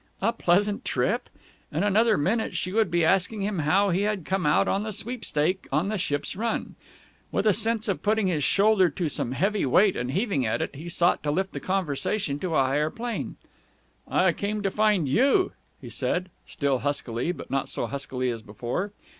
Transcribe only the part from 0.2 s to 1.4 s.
pleasant trip!